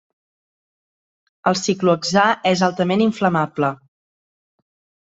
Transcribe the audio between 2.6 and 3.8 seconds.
altament inflamable.